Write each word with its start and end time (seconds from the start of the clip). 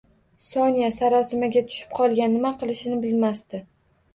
Sonya 0.45 0.87
sarosimaga 0.95 1.63
tushib 1.67 1.93
qolgan, 1.99 2.35
nima 2.39 2.53
qilishini 2.63 2.99
bilmasdi 3.07 3.63